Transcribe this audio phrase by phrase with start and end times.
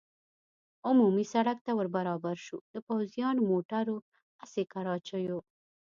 [0.87, 3.97] عمومي سړک ته ور برابر شو، د پوځیانو، موټرو،
[4.43, 5.39] اسي کراچیو.